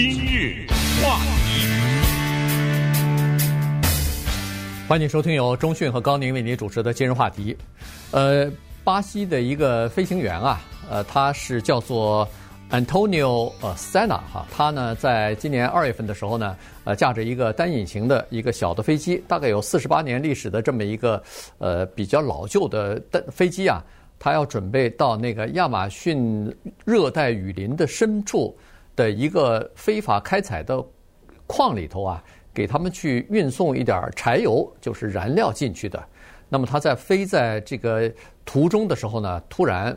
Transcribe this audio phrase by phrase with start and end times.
[0.00, 0.64] 今日
[1.02, 1.66] 话题，
[4.88, 7.56] 欢迎收听由中讯和高宁为您主持的今日话题。
[8.12, 8.48] 呃，
[8.84, 12.28] 巴西的一个飞行员啊，呃，他是叫做
[12.70, 21.20] Antonio 呃 Sena 哈，他呢在今年二月份的时候呢，呃，驾着一个单引擎的一个小的飞机，大概有四十八年历史的这么一个
[21.58, 23.84] 呃比较老旧的的飞机啊，
[24.16, 28.56] 他要准备到那个亚马逊热带雨林的深处。
[28.98, 30.84] 的一个非法开采的
[31.46, 36.04] 矿里头啊，给他们去运送一点柴油，就是燃料进去的。
[36.48, 38.12] 那么他在飞在这个
[38.44, 39.96] 途中的时候呢，突然，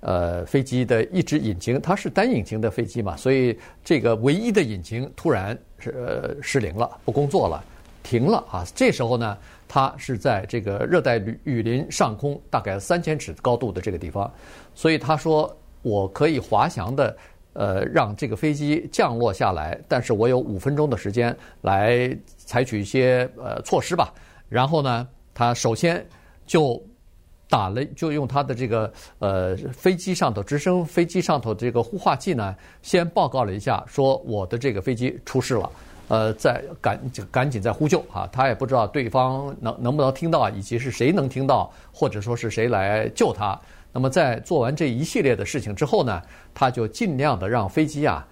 [0.00, 7.62] 呃，飞机的一只引擎，它是单引擎的飞机嘛，所以这个唯一的引擎突然是呃失灵了，不工作了，
[8.02, 8.64] 停了啊。
[8.74, 9.38] 这时候呢，
[9.68, 14.28] 它是在这个热带雨雨林上空，大概三千尺高度的这个地方，
[14.74, 17.16] 所以他说我可以滑翔的。
[17.52, 24.12] 呃，让这个飞机降落下来，但是我有五分钟的时间来采取一些呃措施吧。
[24.48, 26.04] 然后呢，他首先
[26.46, 26.80] 就
[27.48, 35.70] 打了，就用他的这个呃飞机上头直升飞机上头这个呼化器呢，先报告了一下，说我的这个飞机出事了，
[36.10, 38.28] 呃，在赶赶紧在呼救啊。
[38.32, 43.56] 他也不知道对方能能不能听到，以及是谁能听到，或者说是谁来救他。
[43.92, 46.20] 那么在做完这一系列的事情之后呢，
[46.52, 48.26] 他就尽量的让飞机啊，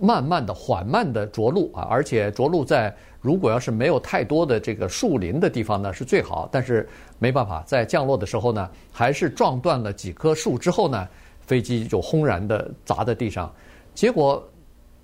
[0.00, 11.08] 慢慢的、缓慢的着陆啊，而且着陆在如果要是没有太多的这个树林的地方呢是最好，但是没办法，在降落的时候呢，还是撞断了几棵树之后呢，
[11.40, 13.52] 飞机就轰然的砸在地上。
[13.92, 14.48] 结果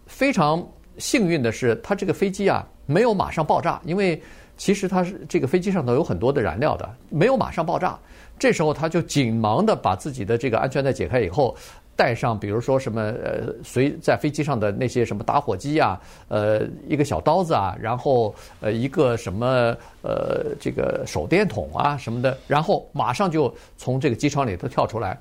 [0.06, 0.64] 非常
[0.98, 4.20] 幸运的是，他这个飞机啊没有马上爆炸，因为
[4.56, 7.98] 其实它是这个飞机上头有很多的燃料的，没有马上爆炸。
[8.39, 11.56] 这时候他就紧忙的把自己的这个安全带解开以后，
[11.97, 25.18] 带上比如说什么呃随在飞机上的那些什么打火机啊，呃一个小刀子啊，然后呃一个什么呃这个手电筒啊什么的，然后马上就从这个机舱里头跳出来，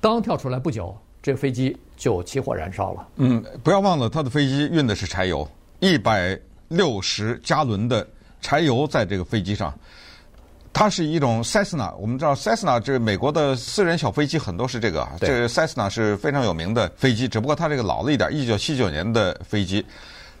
[0.00, 0.92] 刚跳出来不久，
[1.26, 3.08] 这个飞机就起火燃烧了。
[3.16, 5.50] 嗯，不要忘了他的飞机运的是柴油，
[5.80, 6.38] 一百
[6.68, 8.06] 六十加仑的
[8.40, 9.76] 柴油在这个飞机上。
[10.72, 19.84] 它是一种 Cessna，我们知道 Cessna 这个美国的私人小飞机很多是这个，这个 Cessna 是非常有名的飞机，只不过它这个老了一点，一九七九年的飞机。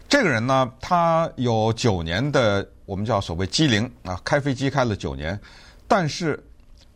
[0.08, 5.36] 这个人呢，他有九年的我们叫所谓机龄啊，开飞机开了九年，
[5.88, 6.40] 但是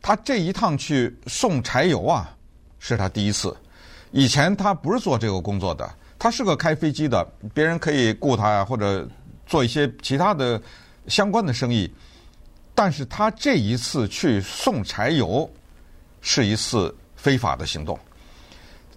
[0.00, 2.30] 他这一趟去送柴油啊，
[2.78, 3.52] 是他第一次。
[4.12, 5.88] 以前他不是做这个工作的，
[6.18, 9.08] 他是个开飞机的，别人可以雇他呀，或者
[9.46, 10.60] 做一些其他的
[11.06, 11.92] 相关的生意。
[12.74, 15.48] 但是他这一次去送柴油，
[16.20, 17.98] 是一次非法的行动。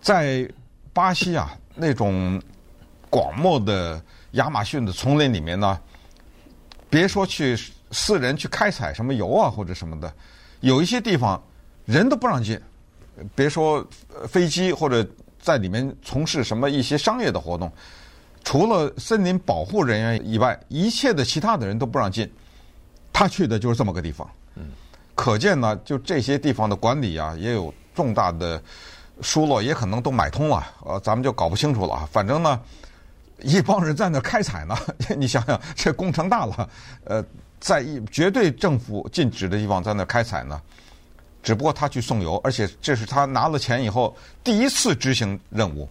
[0.02, 0.50] 在
[0.94, 2.42] 巴西啊，那种
[3.10, 4.02] 广袤的
[4.32, 5.80] 亚马逊的丛林里面呢，
[6.90, 7.58] 别说去
[7.92, 10.14] 私人去开采什么油啊或者什么的，
[10.62, 11.42] 有一些地方
[11.86, 12.60] 人都不让进。
[13.36, 13.86] 别说
[14.28, 15.06] 飞机或者
[15.42, 17.72] 在里面从事什么一些商业的活动，
[18.44, 22.32] 除了森林保护人员以外，一切的其他的人都不让进。
[23.12, 24.72] 他去的就是这么个地方，嗯，
[25.14, 28.60] 可见呢，就这些地方的管理啊，也有重大的
[29.22, 32.10] 疏漏，也可能都买通了，呃，咱们就搞不清楚了啊。
[32.12, 32.60] 反正呢，
[33.44, 34.76] 一帮人在那开采呢，
[35.16, 36.68] 你想想，这工程大了，
[37.04, 37.24] 呃，
[37.60, 40.60] 在一绝对政府禁止的地方在那开采呢，
[41.44, 45.88] 只不过他去送油，而且这是他拿了钱以后第一次执行任务，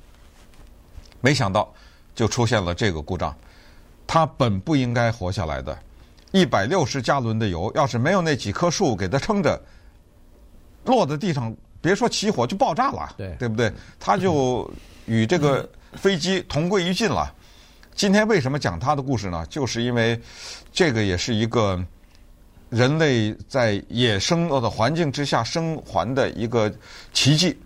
[1.21, 1.73] 没想到
[2.15, 3.37] 就出现了这个故障，
[4.07, 5.79] 他本不应该活下来的。
[6.33, 9.61] 一百六十加仑的油，要是没有那几棵树给他撑着，
[10.87, 13.71] 落在地上，别说起火就爆炸了，对，对不对？
[14.01, 14.69] 他就
[15.05, 17.31] 与这个飞机同归于尽了。
[17.95, 19.45] 今天为什么讲他的故事呢？
[19.51, 20.19] 就是因为
[20.73, 21.79] 这个也是一个
[22.73, 26.73] 人类在野生的环境之下生还的一个
[27.13, 27.57] 奇迹。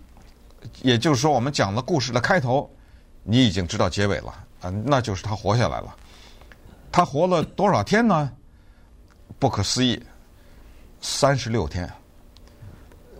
[0.81, 2.69] 也就是说，我们讲了故事的开头，
[3.23, 5.95] 你已经知道结尾了啊，那就是他活下来了。
[6.91, 8.29] 他活了多少天呢？
[9.39, 10.01] 不可思议，
[10.99, 11.89] 三十六天，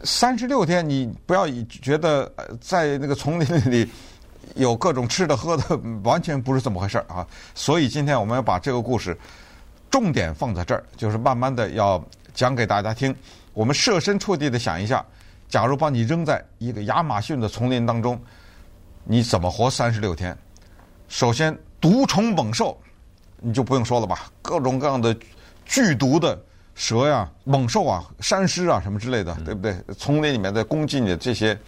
[0.04, 2.30] 三十六天，你不要觉得
[2.60, 3.90] 在那个丛林里
[4.56, 7.26] 有各种吃的喝的，完全不是这么回事啊！
[7.56, 9.18] 所以今天我们要把这个故事
[9.90, 12.04] 重点放在这儿，就是慢慢的要
[12.34, 13.16] 讲给大家听。
[13.54, 15.06] 我们设身处地的想一下，
[15.50, 18.20] 假如把你扔在一个亚马逊的丛林当中，
[19.04, 20.38] 你怎么活三十六天？
[21.08, 22.78] 首先，毒虫猛兽，
[23.40, 25.16] 你就不用说了吧，各种各样的。
[25.70, 26.42] 剧毒的
[26.76, 29.76] 蛇呀、猛兽啊、山狮啊什么之类的，对不对？
[29.98, 31.60] 丛林里面的攻击你的这些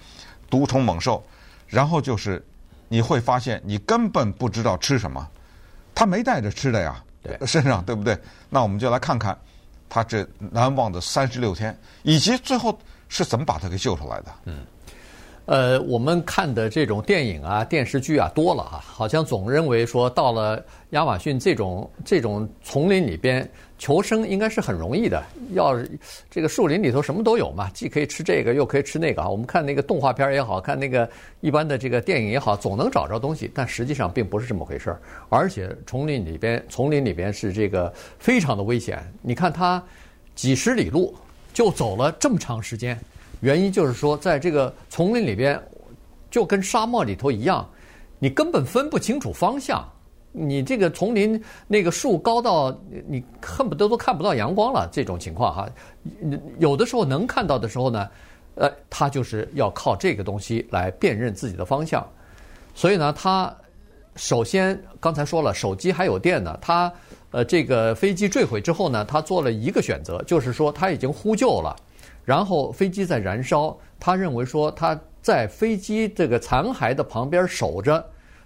[0.50, 1.22] 毒虫猛兽，
[1.68, 2.42] 然后就是
[2.88, 5.28] 你会发现你根本不知道吃什么，
[5.94, 7.09] 他没带着吃的呀，对
[7.46, 8.18] 身上对不对？
[8.50, 9.38] 那我们就来看看
[9.88, 12.78] 他这难忘的三十六天，以及最后
[13.08, 14.26] 是怎么把他给救出来的。
[14.46, 14.66] 嗯。
[15.46, 23.50] 呃，我们看的这种电影啊、电视剧啊多了啊，好像总认为说到了亚马逊这种这种丛林里边
[23.80, 25.24] 求生应该是很容易的。
[25.54, 25.76] 要
[26.30, 29.28] 这个树林里头什么都有嘛，既可以吃这个，又可以吃那个啊。
[29.28, 31.10] 我们看那个动画片也好看，那个
[31.40, 33.50] 一般的这个电影也好，总能找着东西。
[33.56, 39.02] 但实际上并不是这么回事儿，而且丛林里边，丛林里边是这个非常的危险。
[39.22, 39.82] 你看他
[40.36, 41.16] 几十里路
[41.54, 43.00] 就走了这么长时间。
[43.40, 45.58] 原因就是说，在这个丛林里边，
[46.30, 47.68] 就跟沙漠里头一样，
[48.20, 49.90] 你根本分不清楚方向。
[50.32, 52.78] 你这个丛林那个树高到
[53.08, 55.70] 你恨不得都看不到阳光了，这种情况哈。
[56.60, 58.08] 有的时候能看到的时候呢，
[58.56, 62.08] 呃，他就是要靠这个东西来辨认自己的方向。
[62.76, 63.54] 所以呢，他
[64.16, 66.58] 首先刚才说了，手机还有电呢。
[66.62, 66.92] 他
[67.32, 71.76] 呃，这个飞机坠毁之后呢，他做了一个选择，就是说他已经呼救了。
[72.26, 78.04] 然后飞机在燃烧，他认为说他在飞机这个残骸的旁边守着，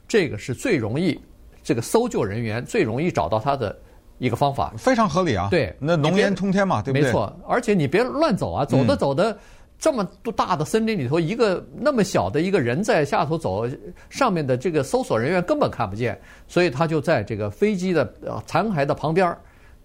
[0.07, 1.19] 这个是最容易
[1.63, 3.75] 这个搜救人员最容易找到他的
[4.19, 5.47] 一个方法，非常合理啊。
[5.49, 7.07] 对，那浓烟冲天嘛，对不对？
[7.07, 9.37] 没错，而且你别乱走啊，走着走的
[9.79, 13.65] 这么大的森林里头，一个那么小的一个人在下头走，
[14.09, 18.13] 上面的这个搜索人员根本看不见，所以他就在这个飞机的
[18.45, 19.35] 残骸的旁边。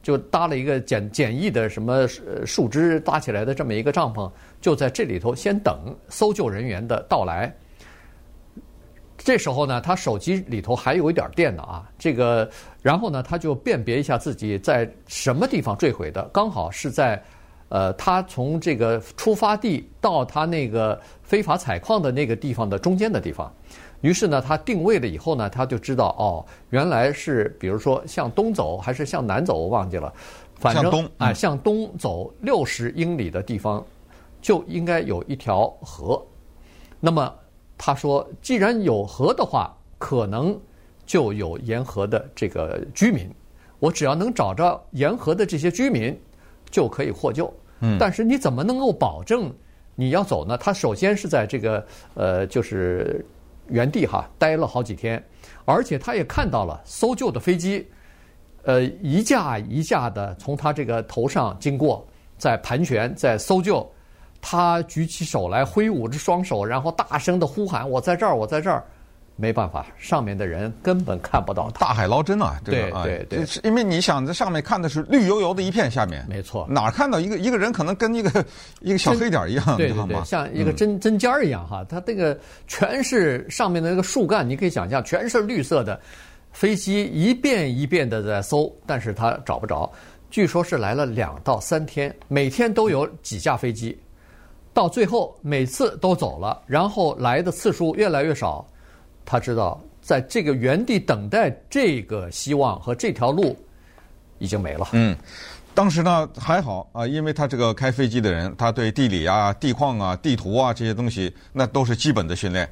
[0.01, 2.07] 就搭了一个简简易的什么
[2.47, 4.31] 树枝搭起来的这么一个帐篷，
[4.61, 5.77] 就在这里头先等
[6.09, 7.53] 搜救人员的到来。
[9.19, 12.49] 这时候呢，他手机里头还有一点电呢啊，这个，
[12.81, 17.23] 然后呢，他就辨别一下自己在什么地方坠毁的，刚好是在，
[17.69, 23.53] 呃，他从这个出发地到他那个非法采矿的那个地方的中间的地方。
[24.01, 30.13] 于是呢，他定位了以后呢，他就知道哦，原来是比如说向东走还是向南走，我忘记了。
[30.55, 33.85] 反正向东，哎，向东走六十英里的地方，
[34.41, 36.25] 就应该有一条河。
[37.01, 37.33] 那么
[37.79, 40.61] 他说，既然有河的话，可能
[41.07, 43.31] 就有沿河的这个居民。
[43.79, 46.15] 我只要能找着沿河的这些居民，
[46.69, 47.51] 就可以获救。
[47.81, 47.97] 嗯。
[47.99, 49.51] 但是你怎么能够保证
[49.95, 50.59] 你要走呢？
[50.59, 53.25] 他首先是在这个呃，就是。
[53.71, 55.23] 原地哈待了好几天，
[55.67, 57.87] 而且他也看到了搜救的飞机，
[58.63, 62.03] 呃，一架一架的从他这个头上经过，
[62.39, 63.87] 在盘旋，在搜救。
[64.41, 68.85] 他举起手来，挥舞着双手，然后大声的呼喊：“我在这儿，我在这儿。”
[69.41, 71.87] 没办法，上面的人根本看不到他。
[71.87, 78.45] 大海捞针啊，这个对对对，因为你想在上面看的是绿油油的一片，下面没错，哪看到一个一个人可能跟一个
[78.83, 82.37] 一个小黑点一样，对对对，像一个针针尖儿一样哈，它这个
[82.67, 86.01] 全是上面的那个树干，你可以想象全是绿色的。
[86.51, 89.89] 飞机一遍一遍的在搜，但是他找不着。
[90.31, 93.97] 据说是来了两到三天，每天都有几架飞机，
[94.73, 98.67] 到最后每次都走了，然后来的次数越来越少。
[99.25, 103.57] 他知道，在这个原地等待这个希望和这条路
[104.39, 104.89] 已经没了。
[104.93, 105.17] 嗯，
[105.75, 112.69] 当时呢还好啊，因为他这个开飞机的人，他对地理啊、地况啊、地图啊这些东西，那都是基本的训练。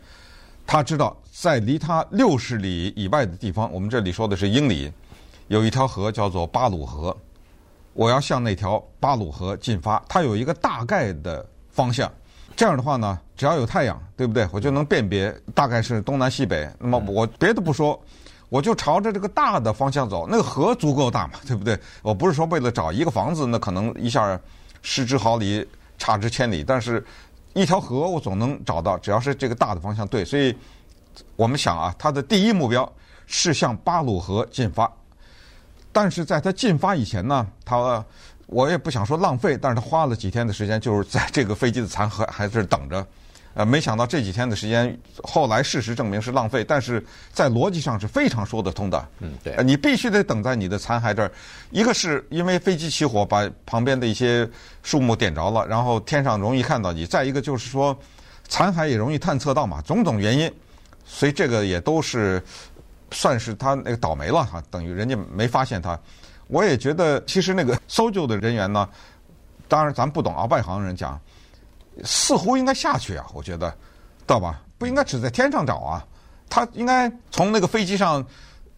[0.66, 4.90] 他知道，在离他六十里以外的地方，我们这里说的是英里，
[5.48, 7.16] 有一条河叫做巴鲁河。
[7.92, 12.10] 我要向那条巴鲁河进发，它有一个大概的方向。
[12.56, 14.48] 这样的话呢，只要有太阳，对不对？
[14.50, 16.66] 我就能辨别大概是东南西北。
[16.78, 18.02] 那么我别的不说，
[18.48, 20.26] 我就朝着这个大的方向走。
[20.26, 21.78] 那个河足够大嘛，对不对？
[22.00, 24.40] 我不是说为了找一个房子，那可能一下
[24.80, 25.68] 失之毫厘，
[25.98, 26.64] 差之千里。
[26.64, 27.04] 但是，
[27.52, 30.24] 一条河我总能找到，只要是这个大的方向对。
[30.24, 30.56] 所以，
[31.36, 32.90] 我们想啊，他的第一目标
[33.26, 34.90] 是向巴鲁河进发。
[35.92, 38.02] 但是在他进发以前呢，他。
[38.46, 43.04] 我也不想说浪费，但是他花了几天的时间，就是在这个飞机的残骸 还在这等着，
[43.54, 49.08] 呃，没想到这几天的时间，后来事实证明是浪费，但是在逻辑上是非常说得通的。
[49.18, 51.32] 嗯，对，你必须得等在你的残骸这儿，
[51.70, 54.48] 一个是因为飞机起火把旁边的一些
[54.82, 57.98] 树木点着了，然后天上容易看到你；再一个就是说，
[58.46, 60.52] 残骸也容易探测到嘛，种种原因，
[61.04, 62.40] 所以这个也都是
[63.10, 65.98] 算是他那个倒霉了哈，等于人家没发现他。
[66.48, 68.88] 我也觉得，其实那个搜救的人员呢，
[69.68, 71.20] 当然咱不懂啊，外行人讲，
[72.04, 74.62] 似乎应该下去啊，我觉得，知道吧？
[74.78, 76.06] 不应该只在天上找啊，
[76.48, 78.24] 他应该从那个飞机上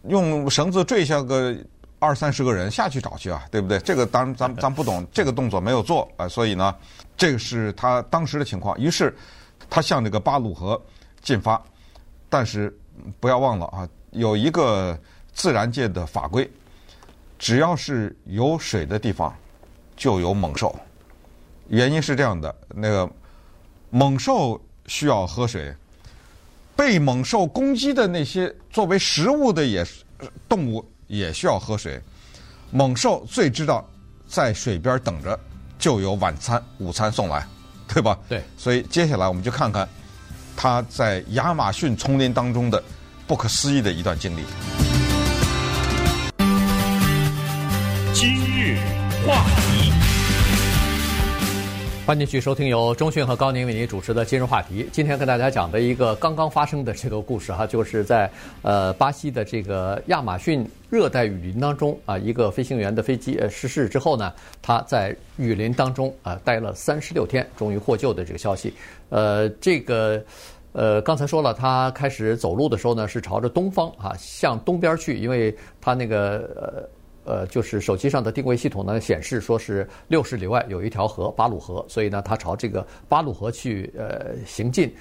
[0.07, 1.55] 用绳子坠下个
[1.99, 3.77] 二三十个人下去找去啊，对不对？
[3.79, 6.73] 这个当然咱咱不懂，这个动作没有做啊，所以呢，
[7.17, 8.79] 这个是他当时的情况。
[8.79, 9.13] 于是
[9.69, 10.81] 他向这个巴鲁河
[11.21, 11.61] 进发，
[12.29, 12.73] 但是
[13.19, 14.97] 不要忘了啊，有一个
[15.33, 16.49] 自然界的法规，
[17.39, 19.33] 只要是有水的地方，
[19.95, 20.77] 就有猛兽。
[21.69, 23.09] 原因是这样的，那个
[23.89, 25.73] 猛兽需要喝水，
[26.75, 29.85] 被猛兽攻击的那些作为食物的野
[30.49, 31.99] 动物也需要喝水。
[32.71, 33.87] 猛兽最知道
[34.27, 35.39] 在水边等着，
[35.79, 37.47] 就有晚餐、午餐送来，
[37.87, 38.19] 对吧？
[38.27, 38.43] 对。
[38.57, 39.87] 所以接下来我们就看看
[40.57, 42.83] 他在亚马逊丛林当中的
[43.25, 44.43] 不可思议的一段经历。
[49.29, 49.93] 话题。
[52.03, 54.89] 欢迎继续收听由中讯和高宁为您主持的今日话题。
[54.91, 58.27] 今天跟大家讲的一个刚刚发生的这个故事哈，就是在
[58.63, 64.33] 呃巴西的这个亚马逊热带雨林当中啊，一个飞行员的飞机呃失事之后呢，
[64.63, 68.73] 他在雨林当中啊待了三十六天，终于获救的这个消息。
[69.09, 70.19] 呃，这个
[70.71, 76.89] 呃刚才说了，他开始走路的时候呢是朝着东方啊，向东边去，因为他那个呃
[77.29, 77.45] 呃。
[77.47, 84.93] 就是手机上的定位系统呢，显示说是六十里外有一条河，巴鲁河，所以呢，他朝这个巴鲁河去呃行进。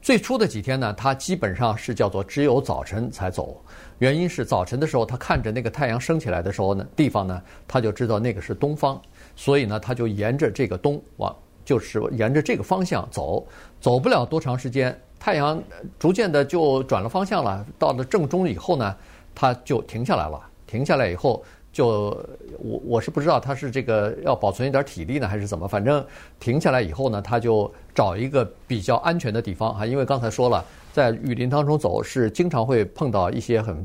[0.00, 3.58] 最初的几天呢，他基本上是叫做只有早晨才走，
[4.00, 9.00] 原因是早晨的时候，他看着那个太阳升起来的时候呢，地方呢，他就知道那个是东方，
[9.34, 13.46] 所以呢，他就沿着这个东往，就是沿着这个方向走，
[13.80, 15.62] 走不了多长时间，太阳
[15.98, 18.94] 逐渐的就转了方向了，到了正中以后呢，
[19.34, 20.38] 他就停下来了。
[20.66, 21.42] 停下来以后，
[21.72, 22.16] 就
[22.58, 25.66] 我我是不知道他是这个要保存一点体力呢，还是怎么？
[25.66, 26.04] 反正
[26.38, 33.84] 停下来以后呢，他就找一个比较安全的地方哈，因为刚才说了，在雨林当中走是经常会碰到一些很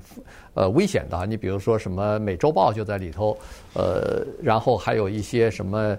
[0.53, 1.25] 呃危险的。
[1.25, 3.35] 你比如说什么美洲豹就在里头，
[3.73, 5.97] 呃，然后还有一些什么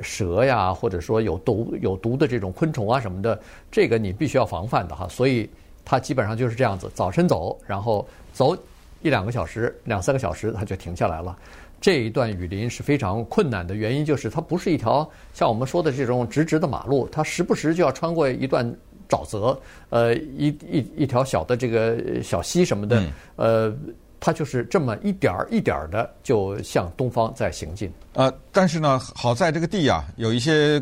[0.00, 3.38] 蛇呀，或者说有毒有毒的这种昆虫啊什么的，
[3.70, 5.08] 这个你必须要防范的哈。
[5.08, 5.50] 所以
[5.84, 8.56] 他基本上就是这样子，早晨走，然后走。
[9.02, 11.36] 一两个小时，两三个小时，它就停下来了。
[11.80, 18.64] 这一段雨林是非常困难的，原因就是它不是一条像我们说的这种直直的马路，它时不时就要穿过一段
[19.08, 23.02] 沼泽，呃，一一一条小的这个小溪什么的，
[23.34, 23.74] 呃，
[24.20, 27.92] 它就是这么一点儿一点儿的就向东方在行进。
[28.12, 30.80] 呃，但是呢，好在这个地啊，有一些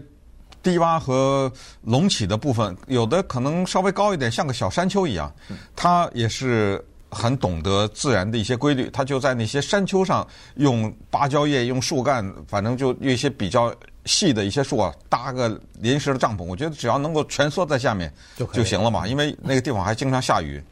[0.62, 1.50] 低洼和
[1.80, 5.32] 隆起的部分，有的可能稍微高一点，像个小山丘一样，
[5.74, 6.84] 它也是。
[7.11, 10.26] 很懂得自然的一些规律，他就在那些山丘上
[10.57, 13.75] 用芭蕉叶、用树干，反正就用一些比较
[14.05, 16.45] 细的一些树啊，搭个临时的帐篷。
[16.45, 18.12] 我觉得只要能够蜷缩在下面
[18.52, 20.62] 就行了嘛，因为那个地方还经常下雨。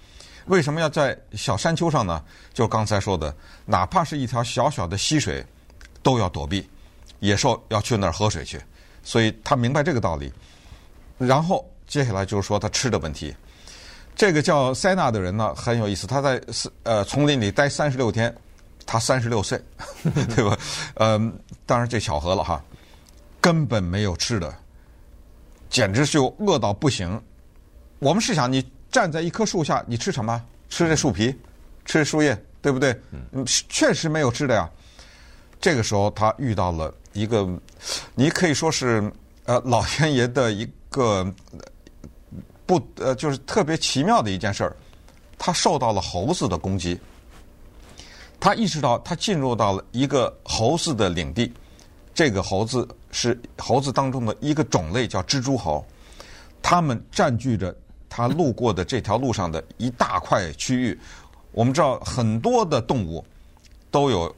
[0.46, 2.22] 为什么要在小山丘上呢？
[2.54, 3.34] 就刚才说的，
[3.66, 5.44] 哪怕是一条小小的溪水，
[6.02, 6.66] 都要躲避，
[7.18, 8.58] 野兽要去那儿喝水去，
[9.02, 10.32] 所以他明白这个道理。
[11.18, 13.34] 然后接下来就是说他吃的问题。
[14.18, 16.04] 这个叫塞纳的人呢，很有意思。
[16.04, 16.42] 他在
[16.82, 18.34] 呃丛林里待三十六天，
[18.84, 19.62] 他三十六岁，
[20.34, 20.58] 对吧？
[20.94, 21.32] 嗯、呃，
[21.64, 22.60] 当然这巧合了哈，
[23.40, 24.52] 根本没有吃的，
[25.70, 27.22] 简直就饿到不行。
[28.00, 30.44] 我们试想，你站在一棵树下，你吃什么？
[30.68, 31.30] 吃这树皮，
[31.84, 33.00] 吃这树叶，对不对？
[33.12, 34.68] 嗯，确实没有吃的呀。
[35.60, 37.48] 这个时候，他遇到了一个，
[38.16, 39.12] 你可以说是
[39.44, 41.32] 呃老天爷的一个。
[42.68, 44.76] 不，呃，就是特别奇妙的一件事儿，
[45.38, 47.00] 他受到了猴子的攻击。
[48.38, 51.50] 他意识到他进入到了一个猴子的领地，
[52.12, 55.82] 这个猴子是猴子当中的一个种类，叫蜘蛛猴。
[56.60, 57.74] 他们占据着
[58.06, 61.00] 他路过的这条路上的一大块区域。
[61.52, 63.24] 我们知道很多的动物
[63.90, 64.32] 都有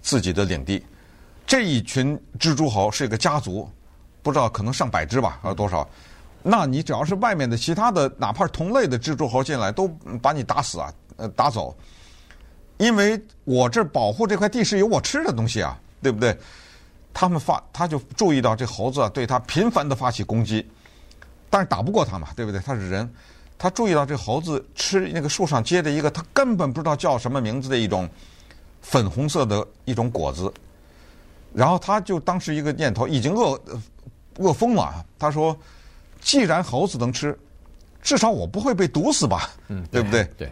[0.00, 0.82] 自己的领地，
[1.46, 3.68] 这一群蜘蛛猴是一个家族，
[4.22, 5.86] 不知道可能上百只吧，还有多少？
[6.46, 9.88] 那你只要是外面的其他的，哪怕是同类的蜘蛛猴进来，都
[10.20, 11.74] 把你打死啊，呃，打走。
[12.76, 16.36] 因为我这保护这块地是有我吃的东西啊，对不对？
[17.14, 20.68] 他们发，他就注意到这猴子啊，对他频繁的发起攻击，
[21.48, 22.60] 但是打不过他嘛，对不对？
[22.60, 23.10] 他是人，
[23.56, 28.06] 他注意到这猴子吃那个树上结的一个他根本不知道叫什么名字的一种
[28.82, 30.52] 粉红色的一种果子，
[31.54, 33.58] 然后他就当时一个念头已经饿
[34.36, 35.56] 饿疯了，他说。
[36.24, 37.38] 既然猴子能吃，
[38.00, 39.50] 至少我不会被毒死吧？
[39.68, 40.24] 嗯，对不对？
[40.38, 40.50] 对。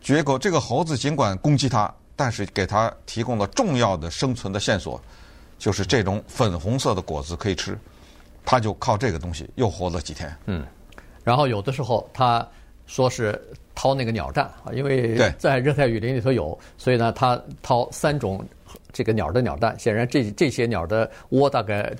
[0.00, 4.98] 结果这个猴子尽管攻击他，但是给他提供了重要的生存的线索，
[5.58, 7.78] 就是这种粉红色的果子可以吃，
[8.42, 10.34] 他就靠这个东西又活了几天。
[10.46, 10.66] 嗯。
[11.22, 12.44] 然后有的时候他
[12.86, 13.38] 说是
[13.74, 18.42] 掏那个鸟蛋啊，因为在热带雨林里头有，所以呢他掏三种
[18.94, 19.78] 这个鸟的鸟蛋。
[19.78, 21.94] 显然这这些鸟的窝大概。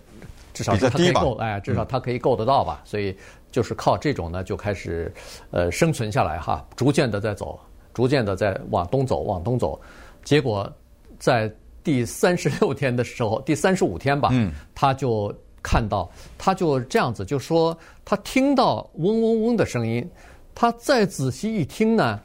[0.52, 2.82] 至少它可以够，哎，至少它可以够得到吧。
[2.84, 3.16] 所以
[3.50, 5.12] 就是靠这种呢就开始
[5.50, 7.58] 呃生存下来哈，逐渐的在走，
[7.92, 9.80] 逐渐的在往东走，往东走，
[10.24, 10.70] 结果
[11.18, 11.52] 在
[11.84, 20.08] 第三十六天的时候， 第三十五天吧，嗯，他就看到，他就这样子就说，他听到嗡嗡嗡的声音，
[20.54, 22.20] 他再仔细一听呢。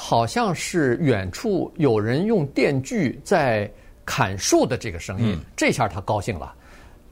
[0.00, 3.68] 好像是远处有人用电锯在
[4.04, 6.54] 砍树的这个声音，这下他高兴了。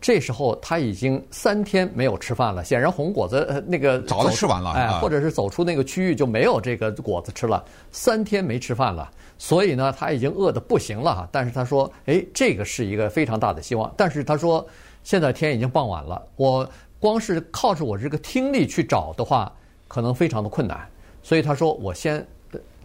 [0.00, 7.64] 这时候他已经三天没有吃饭了，显然红果子那个早就吃完了，哎，或者是走出那个区域就没有这个果子吃了。
[7.90, 11.28] 三天没吃饭了，所以呢他已经饿得不行了哈。
[11.32, 13.92] 但是他说，哎，这个是一个非常大的希望。
[13.96, 14.66] 但是他说，
[15.02, 16.68] 现在天已经傍晚了，我
[17.00, 19.52] 光是靠着我这个听力去找的话，
[19.88, 20.88] 可能非常的困难。
[21.22, 22.26] 所以他说，我先。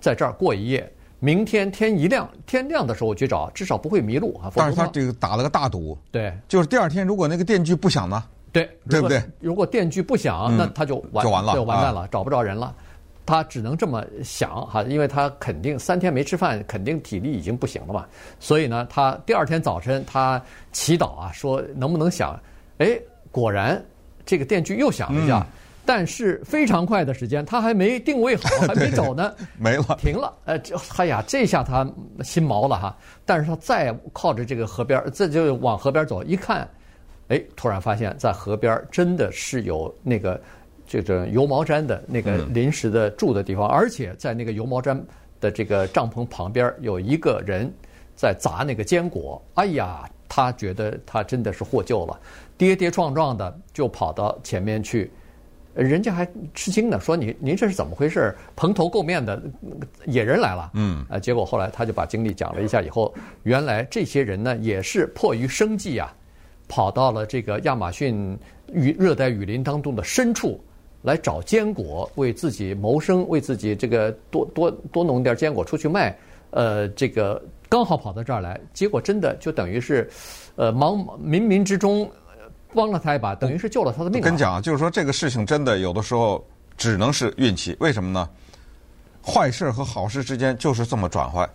[0.02, 0.92] 在这儿过一夜，
[1.24, 4.52] 明天天一亮，天亮的时候我去找，至少不会迷路啊。
[4.56, 8.24] 但是他这个打了个大赌，对，就是第二天如果那个电锯不响呢？
[8.52, 9.22] 对，对不对？
[9.40, 12.76] 如果电锯不响，那他就完就完了，就完蛋了，找不着人了。
[13.24, 18.04] 他只能这么想哈，因为他肯定三天没吃饭，肯定体力已经不行了嘛。
[18.40, 22.38] 所以呢，他第二天早晨他祈祷啊，说能不能想？
[22.80, 23.00] 哎，
[23.30, 23.80] 果然
[24.26, 25.46] 这个电锯又响了一下。
[25.86, 30.34] 但是非常快的时间，他还没定位好， 还没走呢，没了，停了。
[30.46, 31.86] 呃，这哎呀，这下他
[32.24, 32.96] 心毛了哈。
[33.26, 36.68] 但是他再靠着这个河边，这就往河边走，一看，
[37.30, 40.40] 哎，突然发现，在河边真的是有那个
[40.86, 45.02] 这个油毛毡的那个临时的住的地方，而且在那个油毛毡
[45.40, 47.72] 的这个帐篷旁边有一个人
[48.16, 49.42] 在砸那个坚果。
[49.56, 52.20] 哎呀，他觉得他真的是获救了，
[52.58, 55.12] 跌跌撞撞的就跑到前面去。
[55.74, 58.36] 人家还吃惊呢，说您您这是怎么回事？
[58.56, 59.42] 蓬头垢面的
[60.06, 60.72] 野人来了。
[60.74, 63.14] 嗯，啊，结果后来他就把经历讲了一下，以后
[63.44, 66.14] 原来这些人呢也是迫于生计啊，
[66.68, 68.38] 跑到了这个亚马逊
[68.74, 70.62] 雨热带雨林当中的深处
[71.04, 76.14] 来找坚果，为自己谋生，为自己这个多多多弄点坚果出去卖。
[76.50, 80.10] 呃，这个刚好跑到这儿来，结果真的就等于是，
[80.58, 82.12] 呃，茫冥冥之中。
[82.74, 84.20] 帮了他一把，等于是救了他的命。
[84.20, 86.46] 我跟你讲，就是说这个事情真的有的时候
[86.78, 87.76] 只能是运气。
[87.80, 88.30] 为什么呢？
[89.24, 91.48] 坏事和好事之间就是这么转换。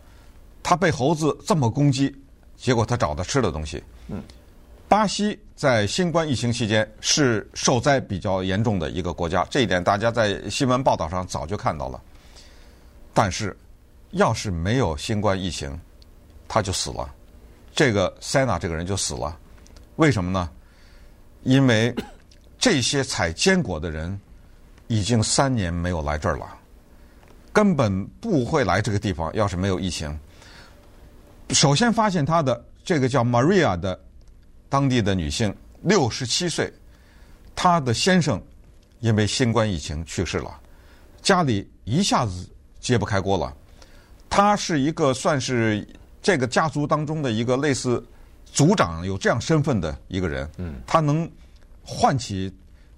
[0.62, 2.14] 他被猴子这么攻击，
[2.56, 3.82] 结果他找到吃的东西。
[4.08, 4.22] 嗯。
[4.88, 12.00] 巴西在新冠疫情期间是受灾比较严重的一个国家，这一点大家在新闻报道上早就看到了。
[13.12, 13.56] 但是，
[14.12, 15.76] 要是没有新冠疫情，
[16.46, 17.12] 他就死了。
[17.74, 19.36] 这个塞纳这个人就死了。
[19.96, 20.48] 为什么呢？
[21.46, 21.94] 因为
[22.58, 24.20] 这些采坚果的人
[24.88, 26.58] 已经三年没有来这儿了，
[27.52, 29.32] 根本不会来这个地方。
[29.32, 30.18] 要是没有疫情，
[31.50, 33.96] 首先发现他的这个叫 Maria 的
[34.68, 36.72] 当地的女性，六十七岁，
[37.54, 38.42] 她的先生
[38.98, 40.52] 因为新冠疫情去世了，
[41.22, 43.56] 家里一下子揭不开锅了。
[44.28, 45.86] 她是一个算是
[46.20, 48.04] 这个家族当中的一个类似。
[48.52, 50.48] 组长有这样身份的一个人，
[50.86, 51.30] 他能
[51.84, 52.52] 唤起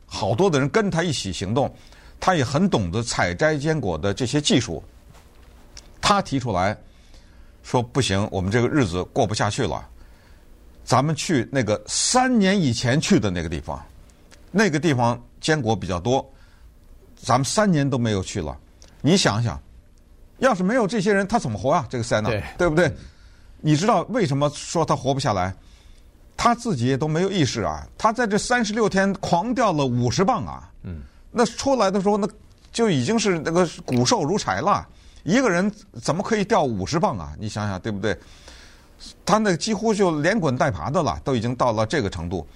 [0.06, 1.74] 好多的人跟他一起行动，
[2.20, 4.82] 他也很懂得采摘坚果的这些技术。
[6.00, 6.76] 他提出来
[7.62, 9.86] 说：“不行，我们这个日子过不下去了，
[10.84, 13.84] 咱们去那个三年以前去的那个地方，
[14.50, 16.24] 那个地方坚果比较多，
[17.16, 18.56] 咱们三年都没有去了。
[19.02, 19.60] 你想想，
[20.38, 21.86] 要是没有这些人，他怎么活啊？
[21.90, 22.90] 这个塞纳，对，对不对？”
[23.60, 25.54] 你知道为什么说他活不下来？
[26.36, 27.84] 他自己也都没有意识啊！
[27.98, 30.70] 他在这三十六天狂掉了五十磅啊！
[30.84, 31.00] 嗯，
[31.32, 32.28] 那出来的时候，那
[32.70, 34.86] 就已经是那个骨瘦如柴了。
[35.24, 35.68] 一个人
[36.00, 37.32] 怎么可以掉五十磅啊？
[37.40, 38.16] 你想想对不对？
[39.26, 42.46] 他那几乎就连滚带爬的了，都已经到了这个程度。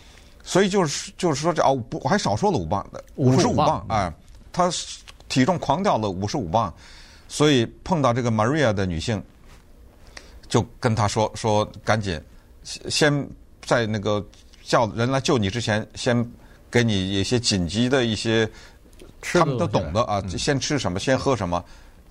[0.45, 4.15] 所以就是就是说这哦不，我还少说了五磅的五十五磅啊！
[4.53, 4.71] 他
[5.29, 6.73] 体重狂掉了五十五磅，
[7.27, 9.21] 所以碰到这个 Maria 的女性。
[10.53, 12.21] 就跟他说说，赶紧
[12.63, 13.27] 先
[13.63, 14.23] 在那个
[14.63, 16.31] 叫人来救你之前，先
[16.71, 18.47] 给你一些紧急的一些，
[19.23, 21.65] 他们都懂的啊，先吃什么，先喝什么，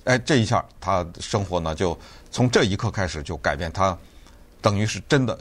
[0.05, 1.95] 哎，这一下他生活呢就
[2.31, 3.95] 从这一刻开始就改变，他
[4.59, 5.37] 等于是真的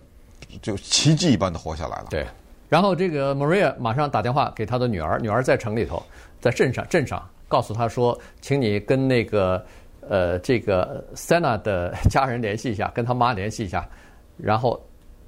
[0.60, 2.06] 就奇迹一般的活下来了。
[2.10, 2.26] 对，
[2.68, 6.04] 然后这个 Maria 马上打电话给他的女儿，女儿在城里头，
[6.38, 9.64] 在镇上镇上，告诉他说，请你跟那个。
[10.11, 13.88] 呃，这个 Senna 的 家人联系一下，跟他妈联系一下，
[14.37, 14.79] 然后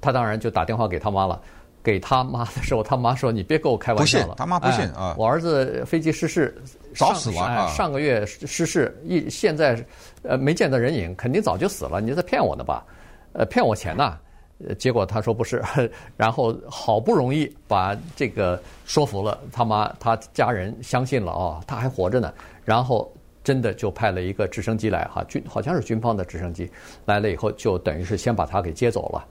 [0.01, 1.41] 他当然就打电话给他妈了。
[1.81, 5.15] 给他妈的时候，他妈说：“你别跟我开玩笑了。”，他妈不信啊、哎！
[5.17, 6.55] 我儿子飞机失事，
[6.95, 7.67] 早死了啊！
[7.67, 9.85] 上个月失事，一现在
[10.21, 11.99] 呃没见到人影，肯定早就死了。
[11.99, 12.85] 你在骗我呢吧？
[13.33, 14.17] 呃，骗我钱呐！
[14.65, 15.61] 呃结果他说不是，
[16.15, 22.33] 然后好不容易把这个说服了他妈，他家人相信了哦，他还活着呢。
[22.63, 23.11] 然后
[23.43, 26.69] 真的就派了一个直升机来哈，军好像是军方的直升机
[27.05, 29.25] 来了以后，就等于是先把他给接走了。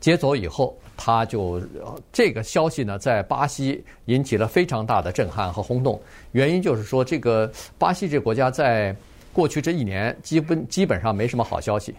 [0.00, 1.60] 接走以后，他就
[2.10, 6.00] 这个消息呢，在巴西引起了非常大的震撼和轰动。
[6.32, 8.96] 原因就是说，这个巴西这国家在
[9.30, 11.94] 过去这一年，基本基本上没什么好消息。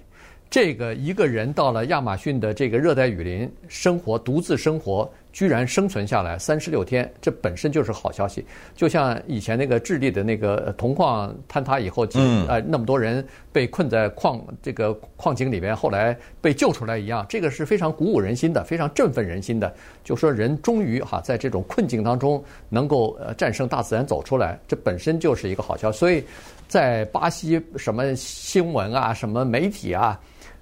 [0.51, 8.45] 这个一个人到了亚马逊的这个热带雨林生活，独自生活，居然生存下来三十六天，这本身就是好消息。
[8.75, 19.73] 就像以前那个智利的那个铜矿坍塌以后，嗯，呃，那么多人被困在矿这个矿井里边，后来被救出来一样，这个是非常鼓舞人心的，非常振奋人心的。
[20.03, 25.97] 就说人终于哈在这种困境当中能够呃战胜大自然走出来，这本身就是一个好消息。
[25.97, 26.21] 所以
[26.67, 30.19] 在巴西什么新闻啊，什么媒体啊。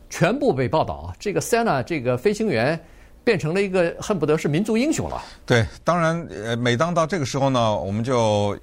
[0.09, 1.13] 全部被报道！
[1.19, 2.79] 这个 Sena 这个飞行员
[3.23, 5.21] 变成了一个恨不得是民族英雄了。
[5.45, 8.57] 对，当然，呃，每当到这个时候呢，我们就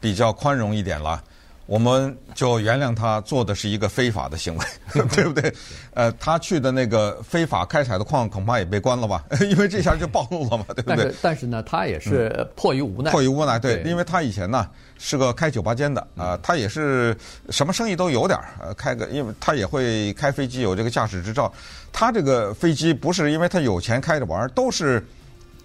[0.00, 1.22] 比较宽容一点了。
[1.66, 4.64] 我们就原谅他做的是一个非法的行为，
[5.10, 5.52] 对不对？
[5.94, 9.24] 呃，他去的那个非法开采的矿恐怕也被关了吧？
[9.50, 10.96] 因为这下就暴露了嘛，对不对？
[10.96, 13.10] 但是，但是呢，他也是迫于无奈。
[13.10, 17.16] 迫于无奈，对，因为他以前呢是个开酒吧间的啊、呃，他也是
[17.50, 21.52] 什么生意都有点儿，呃，开个，因为他也会开飞机，有这个驾驶执照。
[21.92, 25.04] 他这个飞机不是因为他有钱开着玩儿，都是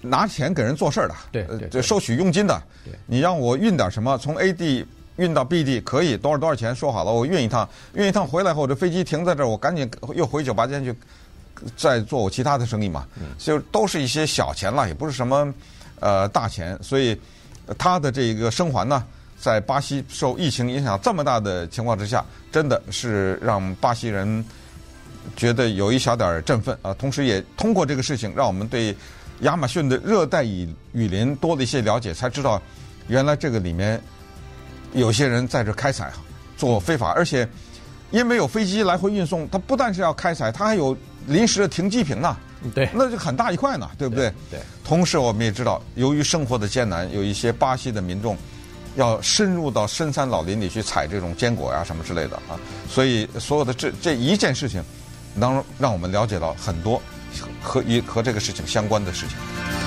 [0.01, 2.59] 拿钱给人做事儿的，对，对，对，收取佣金的。
[2.83, 4.83] 对，你让我运点什么，从 A 地。
[5.21, 6.75] 运到 B 地可以多少多少钱？
[6.75, 10.95] 说好了，我运一趟，运一趟回来后，这飞机停在这儿，我赶紧又回酒吧间去，
[11.77, 13.05] 再做我其他的生意嘛。
[13.37, 15.53] 就都是一些小钱了，也不是什么
[15.99, 16.75] 呃大钱。
[16.81, 17.15] 所以
[17.77, 19.05] 他的这个生还呢，
[19.39, 24.43] 在巴西受疫情影响这么大的情况之下，真的是让巴西人
[25.37, 26.91] 觉得有一小点振奋啊。
[26.95, 28.95] 同时也通过这个事情，让我们对
[29.41, 32.59] 亚马逊的热带雨雨林多了一些了解，才知道
[33.07, 34.01] 原来这个里面。
[34.93, 36.11] 有些人在这开采
[36.57, 37.47] 做非法，而且
[38.11, 40.95] 因为有飞机来回运送，它不但是要开采，它还有
[41.27, 42.39] 临时的停机坪啊。
[42.75, 44.29] 对，那就很大一块呢，对不对？
[44.49, 44.59] 对。
[44.59, 48.37] 对同时，我们也知道，由于生活的艰难，有一些巴西的民众
[48.95, 54.83] 要深入到深山老林里去采这种坚果呀什么之类的啊，所以所有的这这一件事情，
[55.33, 57.01] 能让我们了解到很多
[57.63, 59.80] 和与和这个事情相关的事情。